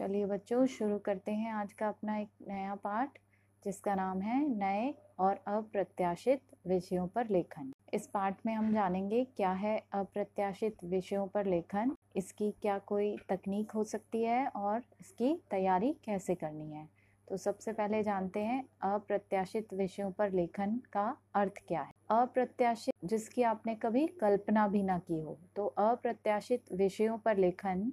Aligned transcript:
चलिए 0.00 0.26
बच्चों, 0.26 0.64
शुरू 0.66 0.96
करते 0.98 1.32
हैं 1.32 1.52
आज 1.52 1.72
का 1.72 1.88
अपना 1.88 2.16
एक 2.18 2.28
नया 2.48 2.74
पाठ, 2.74 3.18
जिसका 3.64 3.94
नाम 3.94 4.20
है 4.20 4.38
नए 4.48 4.92
और 5.18 5.38
अप्रत्याशित 5.48 6.40
विषयों 6.66 7.06
पर 7.06 7.28
लेखन। 7.30 7.70
इस 7.94 8.06
पाठ 8.06 8.40
में 8.46 8.52
हम 8.54 8.72
जानेंगे 8.74 9.22
क्या 9.36 9.52
है 9.52 9.76
अप्रत्याशित 9.94 10.84
विषयों 10.84 11.26
पर 11.26 11.46
लेखन, 11.46 11.94
इसकी 12.16 12.50
क्या 12.62 12.78
कोई 12.86 13.16
तकनीक 13.28 13.70
हो 13.70 13.84
सकती 13.84 14.22
है 14.22 14.46
और 14.46 14.82
इसकी 15.00 15.34
तैयारी 15.50 15.92
कैसे 16.04 16.34
करनी 16.34 16.70
है। 16.72 16.88
तो 17.28 17.36
सबसे 17.38 17.72
पहले 17.72 18.02
जानते 18.02 18.40
हैं 18.40 18.62
अप्रत्याशित 18.84 19.74
विषयों 19.74 20.10
पर 20.10 20.32
लेखन 20.32 20.80
का 20.92 21.08
अर्थ 21.34 21.66
क्या 21.68 21.82
है। 21.82 21.92
अप्रत्याशित, 22.12 22.94
जिसकी 23.04 23.42
आपने 23.44 23.74
कभी 23.76 24.06
कल्पना 24.20 24.68
भी 24.68 24.82
ना 24.82 24.98
की 25.00 25.20
हो 25.20 25.38
तो 25.56 25.66
अप्रत्याशित 25.66 26.72
विषयों 26.74 27.18
पर 27.18 27.36
लेखन 27.38 27.92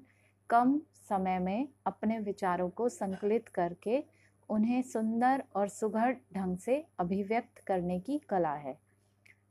कम 0.52 0.82
समय 1.10 1.40
में 1.40 1.68
अपने 1.86 2.20
विचारों 2.20 2.70
को 2.70 2.90
संकलित 2.90 3.48
करके 3.48 4.04
उन्हें 4.50 4.82
सुंदर 4.82 5.44
और 5.56 5.68
सुघड़ 5.68 6.14
ढंग 6.14 6.58
से 6.58 6.86
अभिव्यक्त 7.00 7.58
करने 7.58 8.00
की 8.00 8.18
कला 8.18 8.54
है। 8.54 8.78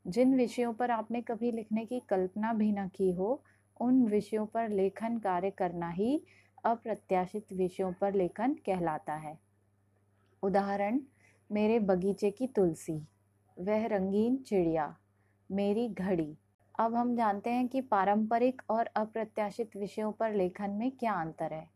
जिन 0.07 0.35
विषयों 0.35 0.73
पर 0.73 0.91
आपने 0.91 1.21
कभी 1.21 1.51
लिखने 1.51 1.85
की 1.85 1.99
कल्पना 1.99 2.53
भी 2.53 2.71
न 2.71 2.87
की 2.87 3.11
हो, 3.11 3.43
उन 3.81 4.05
विषयों 4.05 4.45
पर 4.45 4.69
लेखन 4.69 5.17
कार्य 5.17 5.49
करना 5.49 5.89
ही 5.89 6.23
अप्रत्याशित 6.65 7.53
विषयों 7.53 7.93
पर 7.93 8.13
लेखन 8.13 8.53
कहलाता 8.53 9.13
है। 9.13 9.39
उदाहरण, 10.43 10.99
मेरे 11.51 11.79
बगीचे 11.79 12.31
की 12.31 12.47
तुलसी, 12.47 13.07
वह 13.59 13.87
रंगीन 13.87 14.37
चिड़िया, 14.37 14.97
मेरी 15.51 15.89
घड़ी। 15.89 16.37
अब 16.79 16.95
हम 16.95 17.15
जानते 17.15 17.49
हैं 17.49 17.67
कि 17.67 17.81
पारंपरिक 17.81 18.61
और 18.69 18.89
अप्रत्याशित 18.95 19.75
विषयों 19.77 20.11
पर 20.11 20.33
लेखन 20.33 20.71
में 20.71 20.91
क्या 20.91 21.13
अंतर 21.13 21.53
है। 21.53 21.67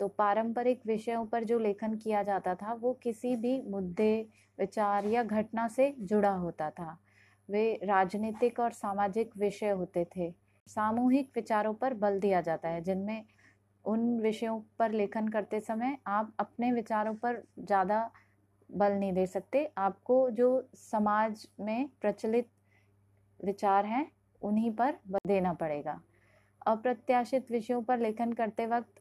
तो 0.00 0.08
पारंपरिक 0.08 0.80
विषयों 0.86 1.24
पर 1.26 1.44
जो 1.44 1.58
लेखन 1.58 1.96
किया 1.96 2.22
जाता 2.22 2.54
था, 2.54 2.72
वो 2.72 2.92
किसी 2.92 3.36
भी 3.36 3.60
मुद्दे, 3.62 4.28
विचार 4.58 5.06
या 5.06 5.22
घटना 5.22 5.68
से 5.68 5.94
जुड़ा 6.00 6.30
होता 6.30 6.70
था। 6.70 6.98
वे 7.48 7.80
राजनीतिक 7.84 8.60
और 8.60 8.72
सामाजिक 8.72 9.30
विषय 9.36 9.70
होते 9.70 10.06
थे। 10.16 10.30
सामूहिक 10.66 11.30
विचारों 11.36 11.74
पर 11.74 11.94
बल 11.94 12.18
दिया 12.20 12.40
जाता 12.40 12.68
है, 12.68 12.82
जिनमें 12.82 13.24
उन 13.84 14.20
विषयों 14.20 14.60
पर 14.78 14.92
लेखन 14.92 15.28
करते 15.28 15.60
समय 15.60 15.96
आप 16.06 16.32
अपने 16.38 16.72
विचारों 16.72 17.14
पर 17.14 17.42
ज़्यादा 17.58 18.10
बल 18.70 18.92
नहीं 18.92 19.12
दे 19.12 19.26
सकते। 19.26 19.64
आपको 19.78 20.30
जो 20.30 20.68
समाज 20.74 21.46
में 21.60 21.88
प्रचलित 22.00 22.48
विचार 23.40 23.86
हैं 23.86 24.10
उन्हीं 24.42 24.70
पर 24.72 24.98
देना 25.26 25.52
पड़ेगा। 25.52 26.00
अप्रत्याशित 26.66 27.50
विषयों 27.50 27.82
पर 27.82 27.98
लेखन 27.98 28.32
करते 28.32 28.66
वक्त 28.66 29.00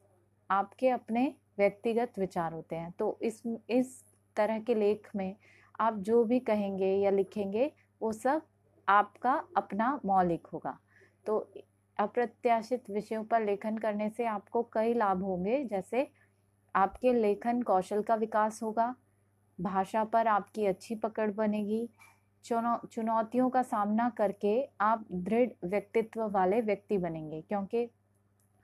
आपके 0.50 0.90
अपने 0.90 1.34
व्यक्तिगत 1.58 2.20
विचार 2.20 2.54
होते 2.54 2.76
हैं। 2.76 2.92
तो 2.92 3.18
इस 3.22 3.42
इस 3.70 4.04
तरह 4.36 4.60
के 4.60 4.76
लेख 4.76 5.10
में 5.16 5.36
आप 5.80 5.98
जो 6.00 6.24
भी 6.24 6.40
कहेंगे 6.40 6.94
या 6.96 7.12
लिखेंगे, 7.12 7.72
वो 8.02 8.12
सब 8.12 8.42
आपका 8.88 9.34
अपना 9.58 10.00
मौलिक 10.06 10.48
होगा। 10.48 10.78
तो 11.26 11.40
अप्रत्याशित 12.00 12.90
विषयों 12.90 13.24
पर 13.24 13.46
लेखन 13.46 13.78
करने 13.78 14.10
से 14.10 14.26
आपको 14.26 14.64
कई 14.64 14.94
लाभ 14.94 15.24
होंगे। 15.24 15.64
जैसे 15.64 16.08
आपके 16.76 17.14
लेखन 17.14 17.62
कौशल 17.62 18.02
का 18.02 18.16
विकास 18.16 18.62
होगा, 18.64 18.96
भाषा 19.60 20.04
पर 20.04 20.28
आपकी 20.28 20.66
अच्छी 20.66 20.96
पकड़ 20.96 21.32
बनेगी 21.32 21.90
चुनौतियों 22.48 23.50
का 23.50 23.62
सामना 23.64 24.10
करके 24.10 24.62
आप 24.82 25.06
दृढ़ 25.12 25.50
व्यक्तित्व 25.66 26.24
वाले 26.30 26.62
व्यक्ति 26.62 26.98
बनेंगे, 26.98 27.42
क्योंकि 27.42 27.90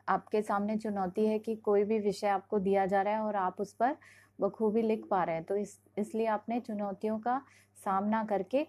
आपके 0.07 0.41
सामने 0.41 0.77
चुनौती 0.77 1.25
है 1.27 1.39
कि 1.39 1.55
कोई 1.55 1.83
भी 1.83 1.99
विषय 1.99 2.27
आपको 2.27 2.59
दिया 2.59 2.85
जा 2.85 3.01
रहा 3.01 3.13
है 3.13 3.21
और 3.21 3.35
आप 3.35 3.61
उस 3.61 3.73
पर 3.73 3.95
बखूबी 4.39 4.81
लिख 4.81 5.05
पा 5.09 5.23
रहे 5.23 5.35
हैं। 5.35 5.43
तो 5.43 5.55
इस, 5.55 5.79
इसलिए 5.97 6.25
आपने 6.27 6.59
चुनौतियों 6.59 7.17
का 7.19 7.41
सामना 7.77 8.23
करके 8.23 8.65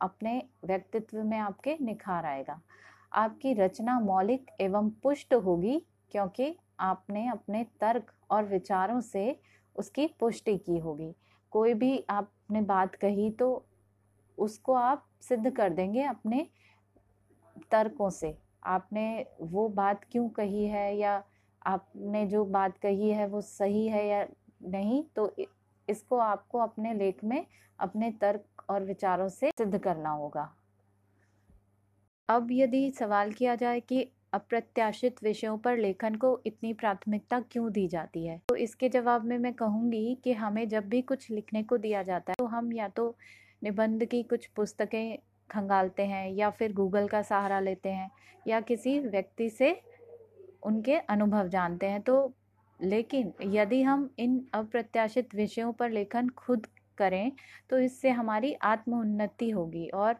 अपने 0.00 0.42
व्यक्तित्व 0.64 1.22
में 1.24 1.38
आपके 1.38 1.76
निखार 1.80 2.26
आएगा। 2.26 2.60
आपकी 3.12 3.52
रचना 3.54 3.98
मौलिक 4.00 4.50
एवं 4.60 4.90
पुष्ट 5.02 5.34
होगी, 5.34 5.78
क्योंकि 6.12 6.56
आपने 6.80 7.26
अपने 7.28 7.64
तर्क 7.80 8.12
और 8.30 8.44
विचारों 8.44 9.00
से 9.02 9.38
उसकी 9.76 10.06
पुष्टि 10.20 10.56
की 10.58 10.78
होगी। 10.78 11.14
कोई 11.52 11.74
भी 11.74 12.04
आपने 12.10 12.60
बात 12.62 12.94
कही 12.94 13.30
तो 13.30 13.65
उसको 14.38 14.74
आप 14.74 15.06
सिद्ध 15.22 15.50
कर 15.50 15.70
देंगे 15.70 16.02
अपने 16.04 16.46
तर्कों 17.70 18.10
से। 18.10 18.36
आपने 18.64 19.26
वो 19.42 19.68
बात 19.70 20.04
क्यों 20.12 20.28
कही 20.30 20.64
है 20.66 20.96
या 20.96 21.22
आपने 21.62 22.26
जो 22.26 22.44
बात 22.46 22.78
कही 22.78 23.10
है 23.10 23.26
वो 23.26 23.40
सही 23.40 23.86
है 23.88 24.06
या 24.08 24.26
नहीं 24.64 25.02
तो 25.16 25.34
इसको 25.88 26.16
आपको 26.18 26.58
अपने 26.58 26.94
लेख 26.94 27.24
में 27.24 27.44
अपने 27.78 28.10
तर्क 28.20 28.64
और 28.70 28.84
विचारों 28.84 29.28
से 29.28 29.50
सिद्ध 29.58 29.78
करना 29.78 30.10
होगा। 30.10 30.52
अब 32.28 32.48
यदि 32.50 32.90
सवाल 32.90 33.32
किया 33.32 33.54
जाए 33.54 33.80
कि 33.80 34.06
अप्रत्याशित 34.34 35.22
विषयों 35.24 35.56
पर 35.58 35.76
लेखन 35.78 36.14
को 36.14 36.40
इतनी 36.46 36.72
प्राथमिकता 36.72 37.40
क्यों 37.40 37.70
दी 37.72 37.86
जाती 37.88 38.26
है 38.26 38.40
तो 38.48 38.56
इसके 38.56 38.88
जवाब 38.88 39.24
में 39.24 39.36
मैं 39.38 39.52
कहूँगी 39.54 40.14
कि 40.24 40.32
हमें 40.32 40.66
जब 40.68 40.88
भी 40.88 41.02
कुछ 41.02 41.30
लिखने 41.30 41.62
को 41.62 41.76
दिया 41.78 42.02
जाता 42.02 42.32
है 42.32 42.36
तो 42.38 42.46
हम 42.46 42.72
या 42.72 42.88
तो 42.88 43.14
निबंध 43.62 44.04
की 44.04 44.22
कुछ 44.22 44.46
पुस्तकें 44.46 45.18
खंगालते 45.50 46.06
हैं 46.06 46.30
या 46.30 46.50
फिर 46.50 46.72
गूगल 46.72 47.06
का 47.08 47.22
सहारा 47.22 47.60
लेते 47.60 47.88
हैं 47.88 48.10
या 48.46 48.60
किसी 48.60 48.98
व्यक्ति 49.00 49.48
से 49.50 49.70
उनके 50.62 50.98
अनुभव 50.98 51.48
जानते 51.48 51.86
हैं। 51.86 52.00
तो 52.00 52.32
लेकिन 52.80 53.32
यदि 53.42 53.82
हम 53.82 54.08
इन 54.18 54.40
अप्रत्याशित 54.54 55.34
विषयों 55.34 55.72
पर 55.72 55.90
लेखन 55.90 56.28
खुद 56.28 56.66
करें 56.98 57.32
तो 57.70 57.78
इससे 57.78 58.10
हमारी 58.10 58.52
आत्म 58.54 58.98
उन्नति 59.00 59.50
होगी। 59.50 59.86
और 59.88 60.16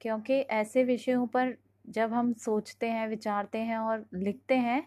क्योंकि 0.00 0.34
ऐसे 0.34 0.84
विषयों 0.84 1.26
पर 1.26 1.54
जब 1.88 2.12
हम 2.12 2.32
सोचते 2.34 2.86
हैं, 2.86 3.08
विचारते 3.08 3.58
हैं 3.58 3.78
और 3.78 4.04
लिखते 4.14 4.54
हैं 4.56 4.82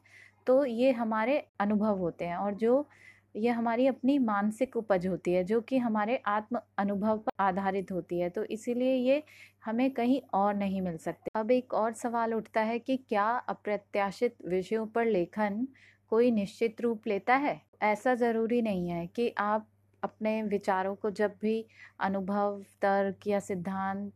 तो 0.48 0.64
ये 0.66 0.92
हमारे 0.92 1.38
अनुभव 1.60 1.98
होते 1.98 2.26
हैं 2.26 2.36
और 2.36 2.54
जो 2.56 2.88
ये 3.36 3.50
हमारी 3.50 3.88
अपनी 3.88 4.18
मानसिक 4.20 4.76
उपज 4.78 5.08
होती 5.08 5.34
है, 5.34 5.44
जो 5.44 5.60
कि 5.62 5.78
हमारे 5.78 6.16
आत्म 6.28 6.60
अनुभव 6.78 7.18
पर 7.18 7.44
आधारित 7.44 7.92
होती 7.92 8.20
है। 8.20 8.30
तो 8.30 8.44
इसीलिए 8.46 8.94
ये 8.96 9.24
हमें 9.66 9.90
कहीं 9.92 10.22
और 10.34 10.54
नहीं 10.56 10.82
मिल 10.82 10.98
सकते। 10.98 11.32
अब 11.36 11.52
एक 11.52 11.74
और 11.74 11.94
सवाल 11.94 12.34
उठता 12.34 12.62
है 12.62 12.80
कि 12.80 12.98
क्या 13.00 13.28
अप्रत्याशित 13.50 14.36
विषयों 14.48 14.86
पर 14.88 15.06
लेखन 15.06 15.68
कोई 16.12 16.32
निश्चित 16.32 16.82
रूप 16.82 17.08
लेता 17.08 17.36
है? 17.36 17.60
ऐसा 17.84 18.16
ज़रूरी 18.16 18.62
नहीं 18.62 18.90
है 18.90 19.06
कि 19.08 19.30
आप 19.38 19.68
अपने 20.04 20.42
विचारों 20.44 20.96
को 20.96 21.10
जब 21.12 21.34
भी 21.42 21.66
अनुभव, 22.00 22.62
तर्क 22.82 23.28
या 23.28 23.40
सिद्धांत, 23.40 24.12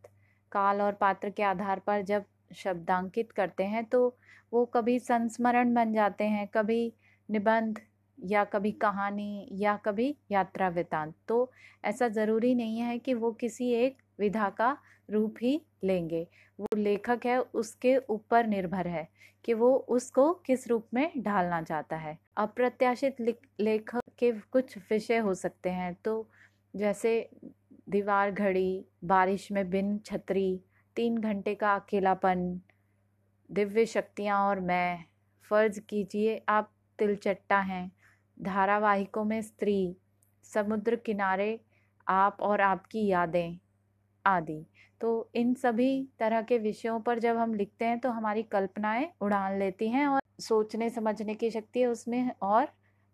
काल 0.51 0.81
और 0.81 0.93
पात्र 0.93 1.29
के 1.29 1.43
आधार 1.43 1.79
पर 1.79 2.01
जब 2.03 2.23
शब्दांकित 2.55 3.31
करते 3.31 3.63
हैं 3.63 3.83
तो 3.85 4.15
वो 4.53 4.65
कभी 4.65 4.97
संस्मरण 4.99 5.73
बन 5.73 5.93
जाते 5.93 6.23
हैं, 6.23 6.47
कभी 6.47 6.93
निबंध 7.29 7.79
या 8.19 8.43
कभी 8.43 8.71
कहानी 8.71 9.47
या 9.53 9.75
कभी 9.77 10.15
यात्रा 10.31 10.69
वृतांत 10.69 11.13
तो 11.27 11.51
ऐसा 11.83 12.07
ज़रूरी 12.09 12.53
नहीं 12.55 12.79
है 12.79 12.97
कि 12.99 13.13
वो 13.13 13.31
किसी 13.31 13.71
एक 13.75 13.97
विधा 14.19 14.49
का 14.49 14.77
रूप 15.09 15.35
ही 15.41 15.59
लेंगे। 15.83 16.27
वो 16.59 16.67
लेखक 16.77 17.25
है, 17.25 17.39
उसके 17.39 17.97
ऊपर 18.09 18.47
निर्भर 18.47 18.87
है 18.87 19.07
कि 19.45 19.53
वो 19.53 19.73
उसको 19.89 20.31
किस 20.45 20.67
रूप 20.67 20.87
में 20.93 21.11
ढालना 21.17 21.61
चाहता 21.61 21.95
है। 21.97 22.17
अप्रत्याशित 22.37 23.21
लेखक 23.61 24.01
के 24.19 24.31
कुछ 24.51 24.77
विषय 24.91 25.17
हो 25.17 25.33
सकते 25.33 25.69
हैं 25.69 25.93
तो 26.05 26.27
जैसे 26.73 27.29
दीवार 27.89 28.31
घड़ी, 28.31 28.85
बारिश 29.03 29.51
में 29.51 29.69
बिन 29.69 29.97
छतरी, 30.05 30.59
तीन 30.97 31.17
घंटे 31.17 31.53
का 31.55 31.73
अकेलापन, 31.75 32.59
दिव्य 33.49 33.85
शक्तियाँ 33.85 34.39
और 34.47 34.59
मैं, 34.59 35.03
फ़र्ज़ 35.51 35.79
कीजिए 35.79 36.41
आप 36.49 36.71
तिलचट्टा 36.99 37.59
हैं। 37.59 37.91
धारावाहिकों 38.37 39.23
में 39.23 39.41
स्त्री, 39.41 39.95
समुद्र 40.45 40.95
किनारे, 40.95 41.59
आप 42.07 42.37
और 42.41 42.61
आपकी 42.61 43.05
यादें, 43.07 43.57
आदि। 44.25 44.65
तो 45.01 45.29
इन 45.35 45.53
सभी 45.53 46.07
तरह 46.19 46.41
के 46.41 46.57
विषयों 46.57 46.99
पर 46.99 47.19
जब 47.19 47.37
हम 47.37 47.53
लिखते 47.53 47.85
हैं 47.85 47.99
तो 47.99 48.09
हमारी 48.09 48.43
कल्पनाएँ 48.43 49.07
उड़ान 49.21 49.57
लेती 49.59 49.89
हैं 49.89 50.05
और 50.07 50.21
सोचने, 50.39 50.89
समझने 50.89 51.33
की 51.33 51.49
शक्ति 51.51 51.79
है 51.79 51.87
उसमें 51.87 52.31
और 52.41 52.67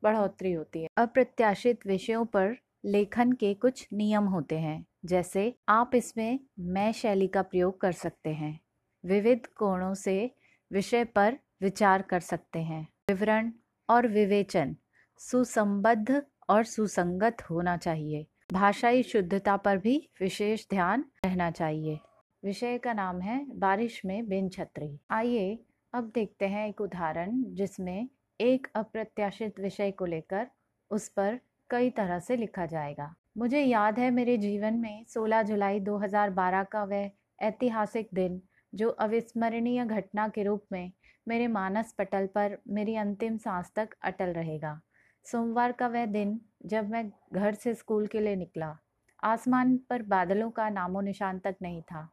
बढ़ोतरी 0.04 0.52
होती 0.52 0.82
है। 0.82 0.88
अप्रत्याशित 0.98 1.88
विषयों 1.88 2.26
पर 2.26 2.56
लेखन 2.86 3.32
के 3.32 3.54
कुछ 3.54 3.88
नियम 3.94 4.26
होते 4.26 4.60
हैं, 4.60 4.86
जैसे 5.06 5.54
आप 5.70 5.92
इसमें 5.96 6.40
मैं 6.60 6.92
शैली 6.92 7.28
का 7.28 7.42
प्रयोग 7.42 7.80
कर 7.82 7.92
सकते 7.92 8.30
हैं, 8.30 8.60
विविध 9.04 9.48
कोणों 9.58 9.94
से 9.94 10.32
विषय 10.72 11.04
पर 11.06 11.38
विचार 11.62 12.02
कर 12.02 12.20
सकते 12.20 12.60
हैं, 12.60 12.88
विवरण 13.10 13.52
और 13.90 14.08
विवेचन। 14.08 14.76
सुसंबद्ध 15.22 16.22
और 16.50 16.64
सुसंगत 16.64 17.42
होना 17.42 17.78
चाहिए। 17.78 18.26
भाषाई 18.54 19.04
शुद्धता 19.04 19.58
पर 19.58 19.78
भी 19.78 20.10
विशेष 20.22 20.66
ध्यान 20.70 21.06
रहना 21.26 21.52
चाहिए। 21.52 22.00
विषय 22.44 22.78
का 22.78 22.94
नाम 22.94 23.22
है 23.22 23.46
बारिश 23.60 24.02
में 24.06 24.28
बिन 24.30 24.50
छतरी। 24.50 25.00
आइए 25.12 25.60
अब 25.94 26.12
देखते 26.16 26.48
हैं 26.48 26.68
एक 26.68 26.82
उदाहरण 26.82 27.44
जिसमें 27.48 28.10
एक 28.40 28.68
अप्रत्याशित 28.76 29.60
विषय 29.60 29.92
को 29.92 30.06
लेकर 30.06 30.48
उस 30.92 31.10
पर 31.10 31.40
कई 31.70 31.90
तरह 31.90 32.20
से 32.20 32.36
लिखा 32.36 32.66
जाएगा। 32.66 33.16
मुझे 33.38 33.64
याद 33.64 34.00
है 34.00 34.12
मेरे 34.12 34.38
जीवन 34.38 34.74
में 34.74 35.06
16 35.06 35.44
जुलाई 35.44 35.80
2012 35.80 36.64
का 36.64 36.84
वह 36.84 37.12
ऐतिहासिक 37.42 38.10
दिन 38.14 38.42
जो 38.76 38.90
अविस्मरणीय 38.90 39.86
घटना 39.86 40.28
के 40.28 40.44
रूप 40.44 40.66
में 40.72 40.92
मेरे 41.28 41.48
मानस 41.48 41.96
पटल 41.98 42.26
पर 42.26 42.58
मेरी 42.68 42.96
अंतिम 42.96 43.38
सांस 43.38 43.72
तक 43.76 43.90
अटल 44.02 44.34
रहेगा। 44.34 44.82
सोमवार 45.26 45.72
का 45.72 45.88
वह 45.88 46.06
दिन 46.06 46.40
जब 46.66 46.90
मैं 46.90 47.10
घर 47.34 47.54
से 47.54 47.74
स्कूल 47.74 48.08
के 48.08 48.20
लिए 48.20 48.36
निकला, 48.36 48.76
आसमान 49.24 49.76
पर 49.90 50.02
बादलों 50.04 50.50
का 50.52 50.70
नामो 50.70 51.02
निशान 51.02 51.40
तक 51.40 51.56
नहीं 51.62 51.82
था। 51.82 52.10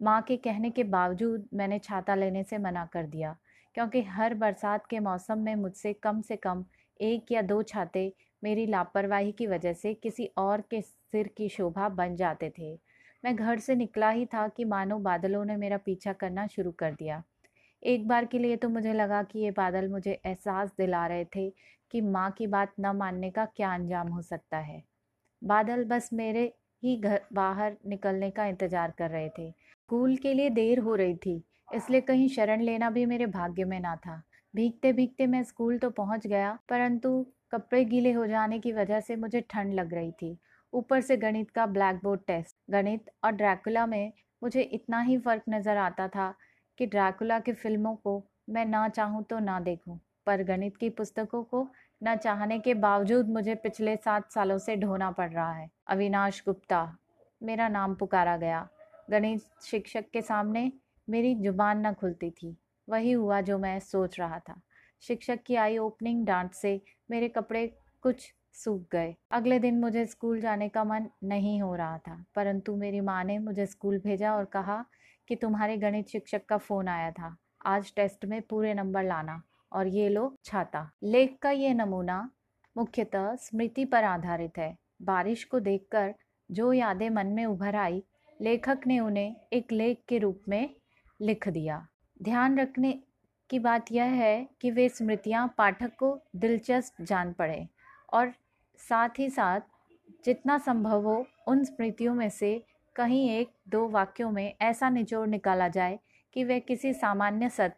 माँ 0.00 0.20
के 0.22 0.36
कहने 0.36 0.70
के 0.70 0.84
बावजूद 0.86 1.48
मैंने 1.54 1.78
छाता 1.78 2.14
लेने 2.14 2.42
से 2.44 2.58
मना 2.58 2.84
कर 2.86 3.06
दिया, 3.06 3.36
क्योंकि 3.76 4.02
हर 4.02 4.34
बरसात 4.34 4.86
के 4.86 4.98
मौसम 5.00 5.38
में 5.38 5.54
मुझसे 5.56 5.92
कम 5.92 6.20
से 6.20 6.36
कम 6.36 6.64
एक 7.00 7.32
या 7.32 7.42
दो 7.42 7.62
छाते 7.62 8.12
मेरी 8.42 8.66
लापरवाही 8.66 9.32
की 9.32 9.46
वजह 9.46 9.72
से 9.72 9.94
किसी 9.94 10.26
और 10.38 10.60
के 10.70 10.80
सिर 10.82 11.28
की 11.36 11.48
शोभा 11.48 11.88
बन 11.90 12.16
जाते 12.16 12.52
थे। 12.58 12.72
मैं 13.24 13.34
घर 13.36 13.58
से 13.58 13.74
निकला 13.74 14.10
ही 14.10 14.26
था 14.26 14.46
कि 14.48 14.64
मानो 14.64 14.98
बादलों 15.00 15.44
ने 15.44 15.56
मेरा 15.56 15.76
पीछा 15.76 16.12
करना 16.12 16.46
शुरू 16.46 16.72
कर 16.72 16.92
दिया। 16.92 17.22
एक 17.82 18.06
बार 18.08 18.24
के 18.24 18.38
लिए 18.38 18.56
तो 18.56 18.68
मुझे 18.68 18.92
लगा 18.92 19.22
कि 19.22 19.38
ये 19.38 19.50
बादल 19.52 19.88
मुझे 19.88 20.12
एहसास 20.12 20.70
दिला 20.78 21.06
रहे 21.06 21.24
थे 21.36 21.48
कि 21.92 22.00
माँ 22.00 22.30
की 22.30 22.46
बात 22.46 22.72
न 22.80 22.96
मानने 22.96 23.30
का 23.30 23.44
क्या 23.46 23.72
अंजाम 23.74 24.08
हो 24.08 24.22
सकता 24.22 24.58
है। 24.58 24.82
बादल 25.42 25.84
बस 25.84 26.08
मेरे 26.12 26.42
ही 26.82 26.96
घर, 26.96 27.20
बाहर 27.32 27.76
निकलने 27.86 28.30
का 28.30 28.46
इंतज़ार 28.46 28.92
कर 28.98 29.10
रहे 29.10 29.28
थे। 29.28 29.50
स्कूल 29.50 30.16
के 30.16 30.32
लिए 30.34 30.50
देर 30.50 30.78
हो 30.78 30.94
रही 30.94 31.14
थी, 31.16 31.42
इसलिए 31.74 32.00
कहीं 32.00 32.28
शरण 32.28 32.62
लेना 32.62 32.90
भी 32.90 33.04
मेरे 33.06 33.26
भाग्य 33.28 33.64
में 33.64 33.78
ना 33.80 33.94
था। 33.96 34.22
भीगते 34.54 34.92
भीगते 34.92 35.26
मैं 35.26 35.42
स्कूल 35.44 35.78
तो 35.78 35.90
पहुँच 35.92 36.26
गया, 36.26 36.58
परंतु 36.68 37.26
कपड़े 37.52 37.84
गीले 37.84 38.12
हो 38.12 38.26
जाने 38.26 38.58
की 38.58 38.72
वजह 38.72 39.00
से 39.00 39.16
मुझे 39.16 39.40
ठंड 39.50 39.74
लग 39.74 39.94
रही 39.94 40.10
थी। 40.12 40.36
ऊपर 40.72 41.00
से 41.00 41.16
गणित 41.16 41.50
का 41.50 41.66
ब्लैक 41.68 42.00
बोर्ड 42.02 42.20
टेस्ट, 42.26 42.56
गणित 42.70 43.10
और 43.24 43.32
ड्रैकुला 43.32 43.86
में 43.86 44.12
मुझे 44.42 44.62
इतना 44.62 45.00
ही 45.00 45.18
फ़र्क 45.18 45.42
नज़र 45.48 45.76
आता 45.76 46.08
था 46.08 46.34
कि 46.78 46.86
ड्रैकुला 46.86 47.38
की 47.40 47.52
फ़िल्मों 47.52 47.94
को 47.96 48.22
मैं 48.48 48.64
ना 48.66 48.88
चाहूँ 48.88 49.22
तो 49.24 49.38
ना 49.38 49.58
देखूँ, 49.60 49.98
पर 50.26 50.42
गणित 50.42 50.76
की 50.76 50.88
पुस्तकों 50.90 51.42
को 51.44 51.68
न 52.02 52.14
चाहने 52.16 52.58
के 52.58 52.74
बावजूद 52.76 53.28
मुझे 53.28 53.54
पिछले 53.54 53.96
सात 53.96 54.30
सालों 54.32 54.58
से 54.58 54.76
ढोना 54.76 55.10
पड़ 55.10 55.30
रहा 55.30 55.52
है। 55.52 55.68
अविनाश 55.88 56.42
गुप्ता, 56.46 56.96
मेरा 57.40 57.68
नाम 57.68 57.94
पुकारा 57.94 58.36
गया। 58.36 58.68
गणित 59.10 59.62
शिक्षक 59.62 60.10
के 60.12 60.22
सामने 60.22 60.70
मेरी 61.08 61.34
ज़ुबान 61.34 61.86
न 61.86 61.92
खुलती 61.92 62.30
थी। 62.32 62.56
वही 62.88 63.12
हुआ 63.12 63.40
जो 63.40 63.58
मैं 63.58 63.78
सोच 63.80 64.18
रहा 64.20 64.38
था। 64.38 64.60
शिक्षक 65.02 65.42
की 65.46 65.54
आई 65.56 65.78
ओपनिंग 65.78 66.24
डांट 66.26 66.52
से 66.52 66.80
मेरे 67.10 67.28
कपड़े 67.28 67.66
कुछ 68.04 68.32
सूख 68.54 68.82
गए। 68.92 69.14
अगले 69.30 69.58
दिन 69.58 69.78
मुझे 69.80 70.04
स्कूल 70.06 70.40
जाने 70.40 70.68
का 70.68 70.84
मन 70.84 71.08
नहीं 71.24 71.60
हो 71.62 71.74
रहा 71.74 71.98
था, 71.98 72.24
परंतु 72.34 72.76
मेरी 72.76 73.00
माँ 73.00 73.22
ने 73.24 73.38
मुझे 73.38 73.66
स्कूल 73.66 73.98
भेजा 73.98 74.34
और 74.36 74.44
कहा 74.44 74.84
कि 75.28 75.36
तुम्हारे 75.36 75.76
गणित 75.76 76.08
शिक्षक 76.08 76.44
का 76.48 76.56
फ़ोन 76.56 76.88
आया 76.88 77.10
था। 77.10 77.36
आज 77.66 77.92
टेस्ट 77.96 78.24
में 78.24 78.40
पूरे 78.42 78.74
नंबर 78.74 79.04
लाना 79.04 79.42
और 79.72 79.86
ये 79.86 80.08
लो 80.08 80.34
छाता। 80.44 80.90
लेख 81.02 81.38
का 81.42 81.50
ये 81.50 81.74
नमूना 81.74 82.30
मुख्यतः 82.76 83.34
स्मृति 83.36 83.84
पर 83.84 84.04
आधारित 84.04 84.58
है। 84.58 84.76
बारिश 85.02 85.44
को 85.44 85.60
देखकर 85.60 86.14
जो 86.50 86.72
यादें 86.72 87.08
मन 87.10 87.26
में 87.26 87.44
उभर 87.46 87.76
आई, 87.76 88.02
लेखक 88.40 88.86
ने 88.86 88.98
उन्हें 89.00 89.36
एक 89.52 89.72
लेख 89.72 90.02
के 90.08 90.18
रूप 90.18 90.42
में 90.48 90.74
लिख 91.20 91.48
दिया। 91.48 91.86
ध्यान 92.22 92.58
रखने 92.58 92.92
की 93.50 93.58
बात 93.58 93.92
यह 93.92 94.04
है 94.04 94.48
कि 94.60 94.70
वे 94.70 94.88
स्मृतियाँ 94.88 95.54
पाठक 95.58 95.96
को 95.98 96.18
दिलचस्प 96.36 97.02
जान 97.02 97.32
पड़े 97.32 97.66
और 98.12 98.32
साथ 98.78 99.18
ही 99.18 99.28
साथ 99.30 99.60
जितना 100.24 100.58
संभव 100.58 101.02
हो 101.02 101.24
उन 101.48 101.64
स्मृतियों 101.64 102.14
में 102.14 102.28
से 102.30 102.64
कहीं 102.98 103.28
एक 103.30 103.50
दो 103.68 103.88
वाक्यों 103.88 104.30
में 104.30 104.54
ऐसा 104.60 104.88
निचोड़ 104.90 105.28
निकाला 105.28 105.68
जाए 105.68 105.98
कि 106.32 106.44
वे 106.44 106.58
किसी 106.60 106.92
सामान्य 106.92 107.48
सत्य, 107.48 107.76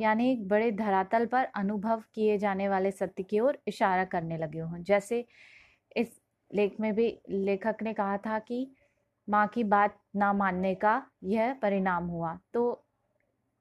यानी 0.00 0.30
एक 0.32 0.48
बड़े 0.48 0.70
धरातल 0.72 1.26
पर 1.26 1.44
अनुभव 1.44 2.02
किए 2.14 2.38
जाने 2.38 2.68
वाले 2.68 2.90
सत्य 2.90 3.22
की 3.22 3.40
ओर 3.40 3.58
इशारा 3.68 4.04
करने 4.04 4.38
लगे 4.38 4.58
हों। 4.58 4.82
जैसे 4.82 5.24
इस 5.96 6.20
लेख 6.54 6.76
में 6.80 6.94
भी 6.94 7.06
लेखक 7.30 7.82
ने 7.82 7.92
कहा 7.92 8.16
था 8.16 8.38
कि 8.38 8.66
माँ 9.28 9.46
की 9.46 9.64
बात 9.64 9.98
ना 10.16 10.32
मानने 10.32 10.74
का 10.74 11.02
यह 11.24 11.52
परिणाम 11.52 12.06
हुआ। 12.06 12.38
तो 12.54 12.84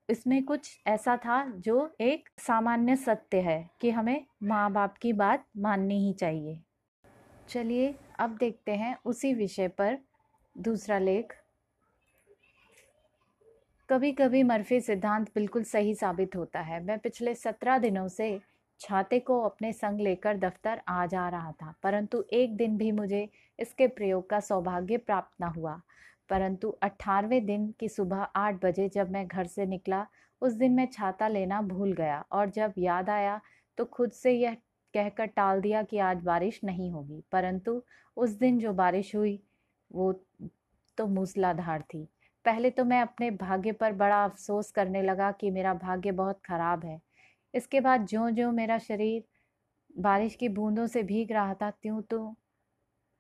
इसमें 0.10 0.44
कुछ 0.44 0.70
ऐसा 0.88 1.18
था 1.18 1.44
जो 1.58 1.90
एक 2.02 2.30
सामान्य 2.40 2.96
सत्य 2.96 3.42
है 3.42 3.70
कि 3.82 3.90
हमें 3.90 4.26
माँ 4.44 4.72
बाप 4.72 4.98
की 4.98 5.14
बात 5.14 5.46
माननी 5.58 6.06
ही 6.06 6.14
चाहिए। 6.14 6.60
चलिए 7.50 7.96
अब 8.20 8.38
देखते 8.38 8.76
हैं 8.76 8.98
उसी 9.06 9.34
विषय 9.34 9.68
पर 9.68 9.98
दूसरा 10.58 10.98
लेख। 11.00 11.34
कभी 13.90 14.12
कभी 14.12 14.42
मर्फी 14.44 14.80
सिद्धांत 14.82 15.30
बिल्कुल 15.36 15.64
सही 15.64 15.94
साबित 15.96 16.36
होता 16.36 16.60
है। 16.60 16.84
मैं 16.84 16.98
पिछले 17.00 17.34
सत्रह 17.36 17.78
दिनों 17.78 18.08
से 18.08 18.40
छाते 18.80 19.20
को 19.20 19.40
अपने 19.42 19.72
संग 19.74 20.00
लेकर 20.00 20.38
दफ्तर 20.38 20.82
आ 20.88 21.06
जा 21.06 21.28
रहा 21.30 21.52
था, 21.52 21.74
परंतु 21.84 22.24
एक 22.34 22.56
दिन 22.58 22.78
भी 22.78 22.92
मुझे 22.92 23.28
इसके 23.60 23.88
प्रयोग 23.88 24.30
का 24.30 24.40
सौभाग्य 24.40 24.98
प्राप्त 24.98 25.42
न 25.42 25.48
हुआ। 25.48 25.80
परंतु 26.30 26.70
अट्ठारहवें 26.84 27.46
दिन 27.46 27.74
की 27.80 27.90
सुबह 27.90 28.28
आठ 28.36 28.64
बजे 28.64 28.90
जब 28.90 29.12
मैं 29.12 29.26
घर 29.28 29.48
से 29.48 29.66
निकला, 29.66 30.06
उस 30.42 30.54
दिन 30.54 30.72
मैं 30.72 30.88
छाता 30.88 31.28
लेना 31.28 31.62
भूल 31.62 31.94
गया 31.94 32.24
और 32.32 32.50
जब 32.50 32.74
याद 32.78 33.10
आया 33.10 33.40
तो 33.78 33.86
खुद 33.86 34.12
से 34.12 34.32
यह 34.32 34.54
कहकर 34.94 35.26
टाल 35.26 35.62
दिया 35.62 35.84
कि 35.84 35.98
आज 36.00 36.24
बारिश 36.24 36.60
नहीं 36.64 36.92
होगी। 36.92 37.24
परंतु 37.32 37.82
उस 38.18 38.30
दिन 38.30 38.60
जो 38.60 38.74
बारिश 38.74 39.16
हुई 39.16 39.40
वो 39.92 40.12
तो 40.98 41.06
मूसलाधार 41.08 41.82
थी। 41.82 42.04
पहले 42.46 42.70
तो 42.70 42.86
मैं 42.86 43.02
अपने 43.02 43.32
भाग्य 43.32 43.72
पर 43.72 43.94
बड़ा 43.94 44.24
अफसोस 44.26 44.72
करने 44.72 45.02
लगा 45.02 45.32
कि 45.32 45.52
मेरा 45.52 45.74
भाग्य 45.74 46.12
बहुत 46.12 46.40
ख़राब 46.46 46.86
है। 46.86 47.00
इसके 47.54 47.80
बाद 47.80 48.08
ज्यों 48.08 48.30
ज्यों 48.32 48.52
मेरा 48.52 48.78
शरीर 48.78 49.24
बारिश 49.98 50.36
की 50.36 50.50
बूंदों 50.50 50.88
से 50.88 51.04
भीग 51.04 51.32
रहा 51.32 51.54
था, 51.54 51.72
त्यों 51.72 52.02
तो 52.02 52.36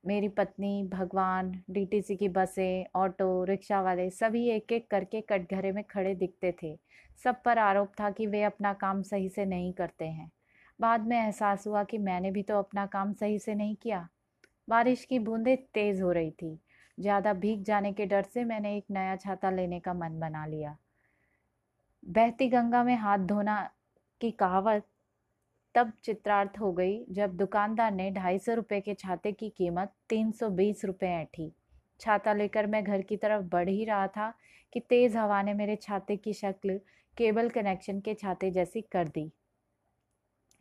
मेरी 0.03 0.27
पत्नी, 0.29 0.83
भगवान 0.83 1.51
डीटीसी 1.69 2.15
की 2.15 2.29
बसें, 2.29 2.85
ऑटो, 2.95 3.43
रिक्शा 3.43 3.81
वाले 3.81 4.09
सभी 4.09 4.47
एक 4.49 4.71
एक 4.71 4.89
करके 4.91 5.21
कटघरे 5.21 5.71
में 5.71 5.83
खड़े 5.83 6.15
दिखते 6.15 6.53
थे। 6.63 6.77
सब 7.23 7.41
पर 7.43 7.57
आरोप 7.57 7.91
था 7.99 8.09
कि 8.09 8.27
वे 8.27 8.43
अपना 8.43 8.73
काम 8.73 9.01
सही 9.01 9.29
से 9.29 9.45
नहीं 9.45 9.73
करते 9.73 10.05
हैं। 10.05 10.31
बाद 10.79 11.07
में 11.07 11.17
एहसास 11.17 11.67
हुआ 11.67 11.83
कि 11.83 11.97
मैंने 11.97 12.31
भी 12.31 12.43
तो 12.43 12.59
अपना 12.59 12.85
काम 12.85 13.13
सही 13.13 13.39
से 13.39 13.55
नहीं 13.55 13.75
किया। 13.75 14.07
बारिश 14.67 15.03
की 15.05 15.19
बूंदें 15.19 15.55
तेज़ 15.73 16.01
हो 16.01 16.11
रही 16.11 16.31
थी। 16.31 16.57
ज़्यादा 16.97 17.33
भीग 17.33 17.63
जाने 17.63 17.91
के 17.93 18.05
डर 18.05 18.23
से 18.23 18.43
मैंने 18.43 18.75
एक 18.77 18.85
नया 18.91 19.15
छाता 19.15 19.49
लेने 19.49 19.79
का 19.79 19.93
मन 19.93 20.19
बना 20.19 20.45
लिया। 20.45 20.75
बहती 22.03 22.47
गंगा 22.49 22.83
में 22.83 22.95
हाथ 22.95 23.17
धोना 23.27 23.61
की 24.21 24.31
कहावत 24.31 24.85
तब 25.75 25.91
चित्रार्थ 26.03 26.59
हो 26.59 26.71
गई 26.73 26.99
जब 27.11 27.35
दुकानदार 27.37 27.91
ने 27.91 28.09
ढाई 28.11 28.39
सौ 28.39 28.53
रुपये 28.53 28.79
के 28.81 28.93
छाते 28.93 29.31
की 29.31 29.49
कीमत 29.49 29.93
तीन 30.09 30.31
सौ 30.31 30.49
बीस 30.49 30.85
रुपये 30.85 31.09
ऐठी। 31.11 31.51
छाता 31.99 32.33
लेकर 32.33 32.65
मैं 32.65 32.83
घर 32.83 33.01
की 33.01 33.17
तरफ़ 33.17 33.43
बढ़ 33.45 33.69
ही 33.69 33.83
रहा 33.85 34.07
था 34.07 34.33
कि 34.73 34.79
तेज़ 34.79 35.17
हवा 35.17 35.41
ने 35.41 35.53
मेरे 35.53 35.75
छाते 35.75 36.15
की 36.17 36.33
शक्ल, 36.33 36.79
केबल 37.17 37.49
कनेक्शन 37.49 37.99
के 37.99 38.13
छाते 38.13 38.51
जैसी 38.51 38.81
कर 38.81 39.07
दी। 39.07 39.31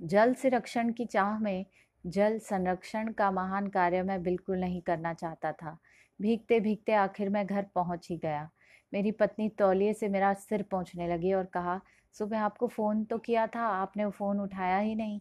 जल 0.00 0.34
संरक्षण 0.34 0.92
की 0.92 1.04
चाह 1.06 1.38
में 1.38 1.64
जल 2.06 2.38
संरक्षण 2.38 3.12
का 3.12 3.30
महान 3.30 3.66
कार्य 3.66 4.02
मैं 4.02 4.22
बिल्कुल 4.22 4.58
नहीं 4.58 4.80
करना 4.80 5.14
चाहता 5.14 5.52
था। 5.52 5.78
भीगते 6.20 6.60
भीगते 6.60 6.92
आखिर 6.92 7.28
मैं 7.28 7.46
घर 7.46 7.66
पहुँच 7.74 8.10
ही 8.10 8.16
गया। 8.16 8.50
मेरी 8.94 9.10
पत्नी 9.10 9.48
तौलिए 9.48 9.92
से 9.94 10.08
मेरा 10.08 10.34
सिर 10.34 10.62
पहुँचने 10.62 11.08
लगी 11.08 11.32
और 11.32 11.44
कहा, 11.44 11.80
सुबह 12.12 12.40
आपको 12.40 12.66
फ़ोन 12.66 13.04
तो 13.04 13.18
किया 13.18 13.46
था, 13.46 13.60
आपने 13.60 14.10
फ़ोन 14.10 14.40
उठाया 14.40 14.78
ही 14.78 14.94
नहीं। 14.94 15.20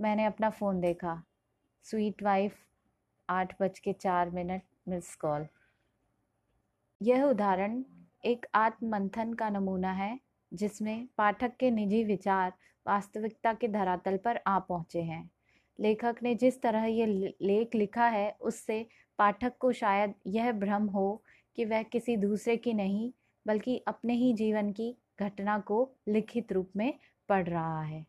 मैंने 0.00 0.24
अपना 0.24 0.50
फ़ोन 0.50 0.80
देखा। 0.80 1.22
स्वीट 1.82 2.22
वाइफ, 2.22 2.56
आठ 3.28 3.62
बज 3.62 3.78
के 3.78 3.92
चार 3.92 4.30
मिनट, 4.30 4.62
मिस 4.88 5.14
कॉल। 5.16 5.46
यह 7.02 7.22
उदाहरण 7.22 7.84
एक 8.24 8.46
आत्ममंथन 8.54 9.34
का 9.34 9.50
नमूना 9.50 9.92
है, 9.92 10.20
जिसमें 10.52 11.08
पाठक 11.18 11.56
के 11.56 11.70
निजी 11.70 12.04
विचार 12.04 12.52
वास्तविकता 12.86 13.52
के 13.52 13.68
धरातल 13.68 14.16
पर 14.16 14.40
आ 14.46 14.58
पहुँचे 14.58 15.02
हैं। 15.02 15.30
लेखक 15.78 16.16
ने 16.22 16.34
जिस 16.34 16.60
तरह 16.62 16.84
ये 16.84 17.06
लेख 17.42 17.74
लिखा 17.74 18.06
है, 18.06 18.36
उससे 18.40 18.86
पाठक 19.18 19.56
को 19.58 19.72
शायद 19.72 20.14
यह 20.26 20.52
भ्रम 20.52 20.86
हो 20.86 21.22
कि 21.56 21.64
वह 21.64 21.82
किसी 21.82 22.16
दूसरे 22.16 22.56
की 22.56 22.72
नहीं, 22.72 23.12
बल्कि 23.46 23.76
अपने 23.88 24.14
ही 24.14 24.32
जीवन 24.32 24.72
की 24.72 24.94
घटना 25.20 25.58
को 25.58 25.88
लिखित 26.08 26.52
रूप 26.52 26.70
में 26.76 26.92
पढ़ 27.28 27.48
रहा 27.48 27.82
है। 27.82 28.04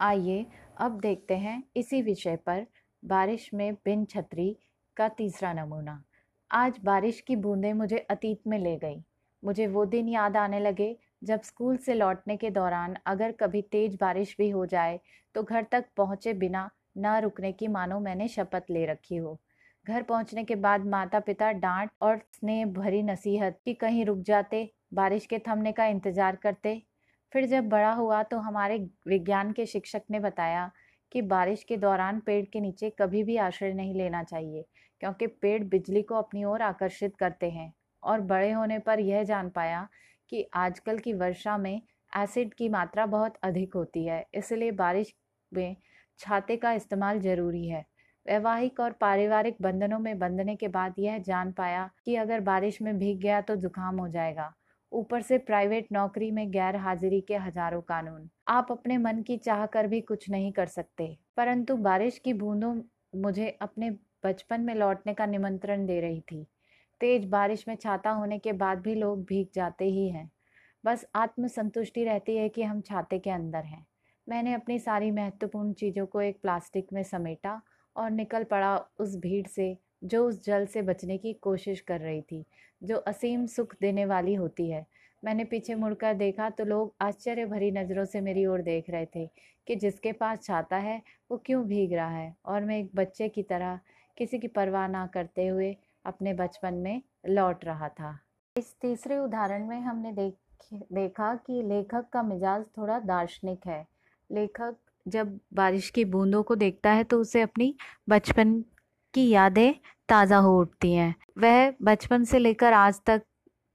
आइए 0.00 0.46
अब 0.76 1.00
देखते 1.00 1.36
हैं 1.36 1.62
इसी 1.76 2.02
विषय 2.02 2.36
पर, 2.36 2.66
बारिश 3.02 3.50
में 3.54 3.74
बिन 3.74 4.04
छतरी 4.04 4.56
का 4.96 5.08
तीसरा 5.08 5.52
नमूना। 5.52 6.02
आज 6.50 6.78
बारिश 6.84 7.20
की 7.20 7.36
बूंदें 7.36 7.72
मुझे 7.72 7.98
अतीत 8.10 8.46
में 8.46 8.58
ले 8.58 8.76
गई। 8.76 9.02
मुझे 9.42 9.66
वो 9.66 9.84
दिन 9.84 10.08
याद 10.08 10.36
आने 10.36 10.60
लगे 10.60 10.96
जब 11.24 11.42
स्कूल 11.42 11.76
से 11.76 11.94
लौटने 11.94 12.36
के 12.36 12.50
दौरान 12.50 12.96
अगर 13.06 13.32
कभी 13.32 13.62
तेज 13.62 13.96
बारिश 14.00 14.34
भी 14.38 14.48
हो 14.50 14.66
जाए 14.66 15.00
तो 15.34 15.42
घर 15.42 15.66
तक 15.72 15.84
पहुँचे 15.96 16.32
बिना 16.34 16.70
न 16.96 17.16
रुकने 17.20 17.52
की 17.52 17.68
मानो 17.68 17.98
मैंने 18.00 18.28
शपथ 18.28 18.70
ले 18.70 18.84
रखी 18.86 19.16
हो। 19.16 19.38
घर 19.86 20.02
पहुँचने 20.02 20.44
के 20.44 20.54
बाद 20.56 20.84
माता 20.86 21.20
पिता 21.20 21.50
डांट 21.52 21.90
और 22.02 22.20
स्नेह 22.32 22.64
भरी 22.72 23.02
नसीहत 23.02 23.58
कि 23.64 23.74
कहीं 23.74 24.04
रुक 24.04 24.18
जाते, 24.20 24.68
बारिश 24.94 25.26
के 25.26 25.38
थमने 25.38 25.72
का 25.72 25.86
इंतज़ार 25.86 26.36
करते। 26.36 26.80
फिर 27.32 27.46
जब 27.46 27.68
बड़ा 27.68 27.92
हुआ 27.92 28.22
तो 28.22 28.38
हमारे 28.38 28.78
विज्ञान 29.08 29.52
के 29.52 29.66
शिक्षक 29.66 30.02
ने 30.10 30.20
बताया 30.20 30.70
कि 31.12 31.22
बारिश 31.24 31.62
के 31.64 31.76
दौरान 31.76 32.20
पेड़ 32.20 32.44
के 32.44 32.60
नीचे 32.60 32.90
कभी 32.98 33.22
भी 33.24 33.36
आश्रय 33.38 33.72
नहीं 33.74 33.94
लेना 33.94 34.22
चाहिए, 34.24 34.64
क्योंकि 35.02 35.26
पेड़ 35.26 35.62
बिजली 35.64 36.02
को 36.02 36.14
अपनी 36.14 36.44
ओर 36.44 36.62
आकर्षित 36.62 37.16
करते 37.16 37.50
हैं। 37.50 37.72
और 38.02 38.20
बड़े 38.22 38.50
होने 38.52 38.78
पर 38.78 39.00
यह 39.00 39.22
जान 39.24 39.48
पाया 39.50 39.86
कि 40.32 40.46
आजकल 40.54 40.98
की 40.98 41.12
वर्षा 41.14 41.56
में 41.58 41.80
एसिड 42.12 42.54
की 42.54 42.68
मात्रा 42.68 43.06
बहुत 43.08 43.34
अधिक 43.42 43.74
होती 43.74 44.04
है, 44.06 44.24
इसलिए 44.34 44.70
बारिश 44.72 45.14
में 45.52 45.76
छाते 46.22 46.56
का 46.56 46.72
इस्तेमाल 46.72 47.20
ज़रूरी 47.20 47.66
है। 47.68 47.84
वैवाहिक 48.26 48.80
और 48.80 48.92
पारिवारिक 48.92 49.56
बंधनों 49.62 49.98
में 49.98 50.18
बंधने 50.18 50.54
के 50.56 50.68
बाद 50.68 50.94
यह 50.98 51.18
जान 51.18 51.52
पाया 51.52 51.88
कि 52.04 52.16
अगर 52.16 52.40
बारिश 52.40 52.80
में 52.82 52.98
भीग 52.98 53.20
गया 53.20 53.40
तो 53.40 53.56
जुकाम 53.56 53.98
हो 54.00 54.08
जाएगा। 54.08 54.52
ऊपर 54.92 55.22
से 55.22 55.38
प्राइवेट 55.40 55.86
नौकरी 55.92 56.30
में 56.30 56.50
गैर 56.50 56.76
हाजिरी 56.76 57.20
के 57.20 57.36
हज़ारों 57.36 57.80
कानून। 57.82 58.28
आप 58.48 58.72
अपने 58.72 58.98
मन 58.98 59.22
की 59.22 59.36
चाह 59.38 59.64
कर 59.66 59.86
भी 59.86 60.00
कुछ 60.00 60.28
नहीं 60.30 60.52
कर 60.52 60.66
सकते। 60.68 61.16
परंतु 61.36 61.76
बारिश 61.78 62.18
की 62.18 62.32
बूंदों 62.34 62.74
मुझे 63.20 63.48
अपने 63.62 63.90
बचपन 64.24 64.60
में 64.60 64.74
लौटने 64.74 65.14
का 65.14 65.26
निमंत्रण 65.26 65.86
दे 65.86 66.00
रही 66.00 66.20
थी। 66.22 66.44
तेज 67.00 67.24
बारिश 67.24 67.64
में 67.68 67.76
छाता 67.76 68.10
होने 68.10 68.38
के 68.38 68.52
बाद 68.54 68.78
भी 68.78 68.94
लोग 68.94 69.24
भीग 69.24 69.46
जाते 69.54 69.84
ही 69.84 70.08
हैं। 70.08 70.30
बस 70.84 71.04
आत्मसंतुष्टि 71.14 72.04
रहती 72.04 72.36
है 72.36 72.48
कि 72.48 72.62
हम 72.62 72.80
छाते 72.80 73.18
के 73.18 73.30
अंदर 73.30 73.64
हैं। 73.64 73.86
मैंने 74.28 74.54
अपनी 74.54 74.78
सारी 74.78 75.10
महत्वपूर्ण 75.10 75.72
चीज़ों 75.72 76.06
को 76.06 76.20
एक 76.20 76.40
प्लास्टिक 76.42 76.92
में 76.92 77.02
समेटा 77.02 77.60
और 77.96 78.10
निकल 78.10 78.44
पड़ा 78.44 78.76
उस 78.98 79.16
भीड़ 79.16 79.46
से, 79.46 79.76
जो 80.04 80.26
उस 80.28 80.44
जल 80.44 80.66
से 80.66 80.82
बचने 80.82 81.18
की 81.18 81.32
कोशिश 81.32 81.80
कर 81.80 82.00
रही 82.00 82.20
थी, 82.22 82.44
जो 82.82 82.96
असीम 82.96 83.46
सुख 83.46 83.74
देने 83.80 84.04
वाली 84.04 84.34
होती 84.34 84.70
है। 84.70 84.86
मैंने 85.22 85.44
पीछे 85.44 85.74
मुड़कर 85.74 86.14
देखा 86.14 86.48
तो 86.50 86.64
लोग 86.64 86.94
आश्चर्य 87.00 87.46
भरी 87.46 87.70
नज़रों 87.70 88.04
से 88.04 88.20
मेरी 88.20 88.46
ओर 88.46 88.62
देख 88.62 88.90
रहे 88.90 89.06
थे 89.06 89.26
कि 89.66 89.76
जिसके 89.76 90.12
पास 90.12 90.42
छाता 90.42 90.76
है, 90.76 91.02
वो 91.30 91.42
क्यों 91.46 91.64
भीग 91.64 91.92
रहा 91.92 92.08
है? 92.08 92.34
और 92.46 92.64
मैं 92.64 92.78
एक 92.78 92.90
बच्चे 92.94 93.28
की 93.28 93.42
तरह 93.42 93.78
किसी 94.16 94.38
की 94.38 94.48
परवाह 94.48 94.88
ना 94.88 95.06
करते 95.06 95.46
हुए 95.46 95.76
अपने 96.04 96.34
बचपन 96.34 96.74
में 96.74 97.02
लौट 97.28 97.64
रहा 97.64 97.88
था। 97.88 98.18
इस 98.56 98.74
तीसरे 98.80 99.18
उदाहरण 99.18 99.66
में 99.66 99.80
हमने 99.80 100.12
देख, 100.12 100.34
देखा 100.72 101.34
कि 101.36 101.62
लेखक 101.62 102.08
का 102.12 102.22
मिजाज 102.22 102.64
थोड़ा 102.78 102.98
दार्शनिक 102.98 103.66
है। 103.66 103.91
लेखक 104.32 104.76
जब 105.06 105.38
बारिश 105.54 105.88
की 105.90 106.04
बूंदों 106.06 106.42
को 106.42 106.54
देखता 106.56 106.90
है 106.92 107.04
तो 107.04 107.20
उसे 107.20 107.40
अपनी 107.40 107.74
बचपन 108.08 108.54
की 109.14 109.28
यादें 109.28 109.72
ताज़ा 110.08 110.38
हो 110.38 110.58
उठती 110.60 110.92
हैं। 110.92 111.14
वह 111.38 111.72
बचपन 111.82 112.24
से 112.24 112.38
लेकर 112.38 112.72
आज 112.72 113.00
तक 113.06 113.22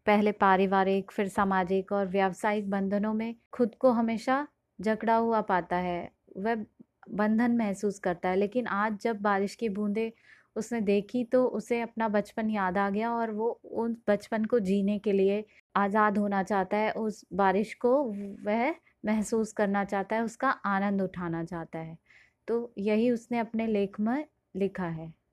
पहले 0.07 0.31
पारिवारिक, 0.33 1.11
फिर 1.11 1.27
सामाजिक 1.27 1.91
और 1.91 2.07
व्यावसायिक 2.07 2.69
बंधनों 2.69 3.13
में 3.13 3.35
खुद 3.51 3.75
को 3.75 3.91
हमेशा 3.91 4.45
जकड़ा 4.79 5.15
हुआ 5.15 5.41
पाता 5.43 5.75
है। 5.77 6.09
वह 6.37 6.65
बंधन 7.11 7.57
महसूस 7.57 7.99
करता 7.99 8.29
है, 8.29 8.35
लेकिन 8.35 8.67
आज 8.67 8.97
जब 9.01 9.21
बारिश 9.21 9.55
की 9.55 9.69
बूंदें 9.69 10.11
उसने 10.55 10.81
देखी 10.81 11.23
तो 11.23 11.45
उसे 11.47 11.79
अपना 11.81 12.07
बचपन 12.09 12.49
याद 12.49 12.77
आ 12.77 12.89
गया 12.89 13.11
और 13.13 13.31
वो 13.31 13.49
उन 13.73 13.95
बचपन 14.07 14.45
को 14.45 14.59
जीने 14.61 14.97
के 14.99 15.11
लिए 15.11 15.43
आज़ाद 15.75 16.17
होना 16.17 16.41
चाहता 16.43 16.77
है। 16.77 16.91
उस 16.93 17.23
बारिश 17.33 17.73
को 17.75 17.91
वह 18.45 18.73
महसूस 19.05 19.53
करना 19.53 19.83
चाहता 19.85 20.15
है, 20.15 20.23
उसका 20.23 20.49
आनंद 20.49 21.01
उठाना 21.01 21.43
चाहता 21.43 21.79
है। 21.79 21.97
तो 22.47 22.73
यही 22.77 23.11
उसने 23.11 23.39
अपने 23.39 23.67
लेख 23.67 23.99
में 23.99 24.25
लिखा 24.55 24.87
है। 24.87 25.13